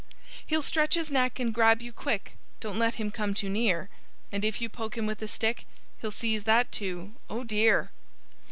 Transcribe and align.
"_He'll 0.43 0.63
stretch 0.63 0.95
his 0.95 1.11
neck 1.11 1.39
and 1.39 1.53
grab 1.53 1.79
you 1.79 1.93
quick 1.93 2.35
Don't 2.59 2.79
let 2.79 2.95
him 2.95 3.11
come 3.11 3.35
too 3.35 3.49
near! 3.49 3.87
And 4.31 4.43
if 4.43 4.59
you 4.59 4.67
poke 4.67 4.97
him 4.97 5.05
with 5.05 5.21
a 5.21 5.27
stick 5.27 5.67
He'll 5.99 6.09
seize 6.09 6.45
that 6.45 6.71
too 6.71 7.13
oh, 7.29 7.43
dear! 7.43 7.91